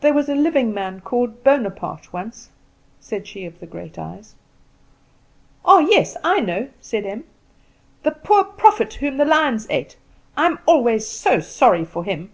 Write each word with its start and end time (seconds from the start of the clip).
"There 0.00 0.14
was 0.14 0.30
a 0.30 0.34
living 0.34 0.72
man 0.72 1.02
called 1.02 1.44
Bonaparte 1.44 2.10
once," 2.10 2.48
said 3.00 3.26
she 3.26 3.44
of 3.44 3.60
the 3.60 3.66
great 3.66 3.98
eyes. 3.98 4.34
"Ah 5.62 5.80
yes, 5.80 6.16
I 6.24 6.40
know," 6.40 6.70
said 6.80 7.04
Em 7.04 7.24
"the 8.02 8.12
poor 8.12 8.44
prophet 8.44 8.94
whom 8.94 9.18
the 9.18 9.26
lions 9.26 9.66
ate. 9.68 9.98
I 10.38 10.46
am 10.46 10.58
always 10.64 11.06
so 11.06 11.40
sorry 11.40 11.84
for 11.84 12.02
him." 12.02 12.30